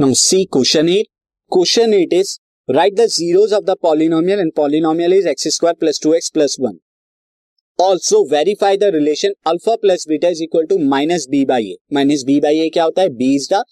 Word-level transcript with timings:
Now 0.00 0.12
C 0.14 0.44
question 0.52 0.88
eight 0.88 1.06
question 1.52 1.94
eight 1.94 2.12
is 2.12 2.28
write 2.68 2.94
the 2.96 3.04
zeros 3.12 3.52
of 3.52 3.64
the 3.64 3.74
polynomial 3.82 4.40
and 4.40 4.52
polynomial 4.56 5.12
is 5.12 5.26
X 5.28 5.46
square 5.54 5.74
plus 5.80 6.00
two 6.02 6.12
X 6.14 6.30
plus 6.34 6.56
one 6.60 6.76
also 7.78 8.22
verify 8.30 8.76
the 8.76 8.90
relation 8.94 9.32
alpha 9.46 9.74
plus 9.76 10.04
beta 10.08 10.28
is 10.28 10.42
equal 10.42 10.66
to 10.66 10.78
minus 10.90 11.26
B 11.30 11.44
by 11.44 11.64
A 11.70 11.74
minus 11.94 12.22
B 12.26 12.38
by 12.40 12.58
A 12.58 12.68
क्या 12.74 12.84
होता 12.84 13.02
है? 13.02 13.08
B 13.10 13.34
is 13.36 13.48
the 13.54 13.62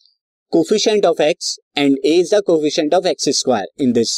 coefficient 0.53 1.07
of 1.07 1.23
X 1.23 1.57
and 1.79 1.99
A 2.05 2.15
is 2.15 2.35
the 2.35 2.41
coefficient 2.47 2.95
of 2.95 3.07
X 3.09 3.29
square 3.39 3.83
in 3.83 3.93
this 3.93 4.17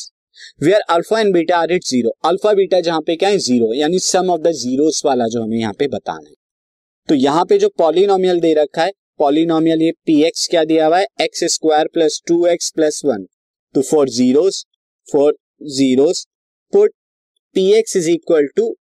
way 0.63 0.72
are 0.72 0.85
alpha 0.90 1.21
and 1.21 1.32
beta 1.35 1.59
are 1.59 1.72
it 1.72 1.85
zero 1.86 2.17
alpha 2.25 2.53
beta 2.54 2.81
जहाँ 2.81 3.00
पे 3.07 3.17
क्या 3.17 3.29
है? 3.29 3.39
Zero 3.39 3.72
यानी 3.75 3.99
sum 4.04 4.31
of 4.31 4.40
the 4.40 4.53
zeros 4.63 5.03
वाला 5.07 5.27
जो 5.27 5.43
हमें 5.43 5.59
यहाँ 5.59 5.75
पे 5.79 5.89
बताना 5.89 6.29
है। 6.29 6.35
तो 7.09 7.14
यहाँ 7.17 7.45
पे 7.45 7.59
जो 7.59 7.68
पॉलिनोमियल 7.79 8.40
दे 8.40 8.54
रखा 8.54 8.82
है 8.82 8.93
पॉलिनोमियल 9.18 9.82
ये 9.82 9.90
पी 10.07 10.22
एक्स 10.25 10.46
क्या 10.50 10.64
दिया 10.64 10.86
हुआ 10.86 10.99
है? 10.99 11.07
X 11.21 11.45
square 11.53 11.89
plus 11.95 12.21
two 12.29 12.46
X 12.46 12.71
plus 12.77 13.00
one 13.04 13.25
तो 13.75 13.81
for 13.82 14.08
zeros 14.11 14.64
for 15.08 15.35
zeros 15.77 16.27
put 16.72 16.93
P 17.57 17.72
X 17.75 17.96
is 17.96 18.11
equal 18.11 18.46
to 18.57 18.75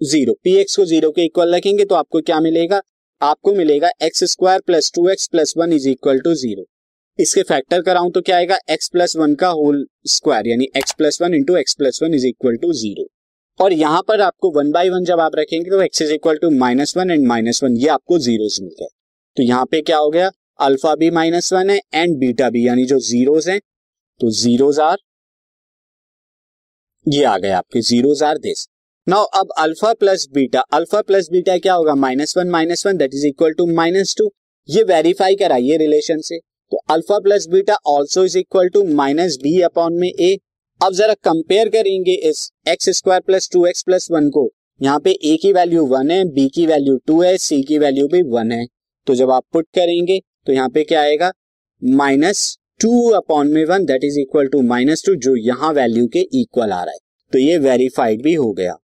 zero 0.00 0.32
P 0.44 0.54
X 0.56 0.76
को 0.76 0.84
ज़ीरो 0.86 1.10
के 1.10 1.24
इक्वल 1.24 1.54
रखेंगे 1.54 1.84
तो 1.84 1.94
आपको 1.94 2.20
क्या 2.20 2.40
मिलेगा? 2.40 2.80
आपको 3.20 3.54
मिलेगा 3.54 3.88
X 4.02 4.24
square 4.30 4.60
plus 4.66 4.90
two 4.94 5.08
X 5.08 5.26
plus 5.28 5.54
one 5.56 5.72
is 5.72 5.88
equal 5.88 6.20
to 6.20 6.34
zero 6.34 6.64
इसके 7.18 7.42
फैक्टर 7.42 7.82
कराऊं 7.82 8.10
तो 8.10 8.20
क्या 8.20 8.36
आएगा? 8.36 8.58
एक्स 8.70 8.88
प्लस 8.88 9.16
वन 9.16 9.34
का 9.34 9.48
होल 9.50 9.84
स्क्वायर 10.08 10.48
यानी 10.48 10.68
X 10.76 10.94
plus 10.98 11.20
one 11.22 11.34
into 11.34 11.56
X 11.56 11.74
plus 11.74 12.00
one 12.02 12.14
is 12.14 12.26
equal 12.26 12.56
to 12.56 12.72
zero 12.74 13.06
और 13.60 13.72
यहाँ 13.72 14.02
पर 14.08 14.20
आपको 14.20 14.50
वन 14.52 14.70
बाई 14.70 14.88
वन 14.88 15.04
जब 15.04 15.20
आप 15.20 15.36
रखेंगे 15.36 15.70
तो 15.70 15.82
X 15.82 16.02
is 16.02 16.12
equal 16.12 16.36
to 16.42 16.50
minus 16.58 16.96
one 16.96 17.10
and 17.10 17.26
minus 17.26 17.62
one 17.64 17.76
ये 17.76 17.88
आपको 17.88 18.18
जीरोस 18.18 18.58
मिल 18.62 18.74
गए। 18.80 18.88
तो 19.36 19.42
यहाँ 19.42 19.64
पे 19.66 19.80
क्या 19.82 19.96
हो 19.98 20.10
गया? 20.10 20.30
अल्फ़ा 20.60 20.94
भी 20.96 21.10
माइनस 21.10 21.52
वन 21.52 21.70
है 21.70 21.78
एंड 21.94 22.16
बीटा 22.18 22.48
भी, 22.50 22.66
यानी 22.66 22.84
जो 22.86 22.98
जीरोज 23.00 23.48
हैं 23.48 23.60
तो 24.20 24.30
जीरोज 24.32 24.80
आर, 24.80 24.96
ये 27.06 27.24
आ 27.24 27.36
गए 27.38 27.50
आपके 27.52 27.80
जीरोज 27.82 28.22
आर 28.22 28.38
दिस 28.38 28.66
नाउ 29.06 29.24
अब 29.34 29.52
alpha 29.58 29.92
plus 29.94 30.26
beta, 30.32 30.60
alpha 30.60 31.00
plus 31.02 31.28
beta 31.32 31.56
क्या 31.58 31.74
होगा? 31.74 31.94
Minus 31.96 32.36
one 32.36 32.48
minus 32.50 32.86
one 32.86 32.96
that 32.96 33.14
is 33.14 33.26
equal 33.26 33.52
to 33.52 33.66
minus 33.74 34.14
two 34.18 34.30
ये 34.68 34.82
वेरीफाई 34.84 35.34
कराइए 35.36 35.76
रिलेशन 35.78 36.20
से। 36.20 36.38
तो 36.38 36.80
alpha 36.90 37.18
plus 37.18 37.46
beta 37.50 37.76
also 37.88 38.24
is 38.24 38.36
equal 38.38 38.68
to 38.68 38.82
minus 38.94 39.36
B 39.42 39.60
upon 39.62 39.94
में 40.00 40.08
A 40.10 40.36
अब 40.80 40.92
जरा 40.94 41.14
कंपेयर 41.24 41.68
करेंगे 41.68 42.14
इस 42.28 42.50
X 42.68 42.88
square 42.98 43.20
plus 43.20 43.48
two 43.52 43.64
X 43.66 43.82
plus 43.82 44.08
one 44.10 44.28
को। 44.30 44.48
यहाँ 44.80 45.00
पे 45.00 45.10
ए 45.24 45.36
की 45.42 45.52
वैल्यू 45.52 45.86
वन 45.86 46.10
है 46.10 46.24
बी 46.26 46.48
की 46.48 46.66
वैल्यू 46.66 46.96
टू 47.06 47.20
है 47.22 47.36
सी 47.38 47.62
की 47.62 47.78
वैल्यू 47.78 48.06
भी 48.08 48.22
वन 48.30 48.52
है। 48.52 48.64
तो 49.06 49.14
जब 49.14 49.30
आप 49.30 49.44
पुट 49.52 49.66
करेंगे 49.74 50.18
तो 50.46 50.52
यहाँ 50.52 50.68
पे 50.68 50.84
क्या 50.84 51.00
आएगा? 51.00 51.32
माइनस 51.82 52.58
टू 52.80 53.08
अपॉन 53.10 53.48
में 53.48 53.64
one 53.64 53.84
that 53.84 54.04
is 54.04 54.18
equal 54.20 54.48
to 54.48 54.60
minus 54.62 55.02
two 55.06 55.14
जो 55.16 55.34
यहाँ 55.36 55.72
वैल्यू 55.72 56.06
के 56.06 56.20
इक्वल 56.40 56.72
आ 56.72 56.82
रहा 56.84 56.92
है। 56.92 56.98
तो 57.32 57.38
ये 57.38 57.58
वेरीफाइड 57.58 58.22
भी 58.22 58.34
हो 58.34 58.52
गया। 58.52 58.76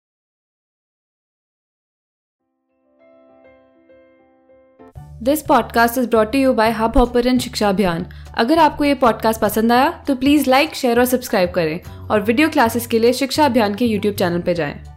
This 5.22 5.42
podcast 5.42 5.98
is 5.98 6.08
brought 6.08 6.34
you 6.34 6.52
by 6.54 6.70
Hubhopper 6.96 7.38
शिक्षा 7.38 7.68
अभियान 7.68 8.06
अगर 8.38 8.58
आपको 8.58 8.84
ये 8.84 8.94
पॉडकास्ट 8.94 9.40
पसंद 9.40 9.72
आया 9.72 9.90
तो 10.08 10.14
प्लीज़ 10.16 10.50
लाइक 10.50 10.74
शेयर 10.74 10.98
और 10.98 11.04
सब्सक्राइब 11.04 11.50
करें। 11.50 11.80
और 12.10 12.22
वीडियो 12.22 12.48
क्लासेस 12.48 12.86
के 12.86 12.98
लिए 12.98 13.12
शिक्षा 13.12 13.46
अभियान 13.46 13.74
के 13.74 13.84
यूट्यूब 13.84 14.14
चैनल 14.14 14.40
पर 14.40 14.52
जाएँ। 14.52 14.95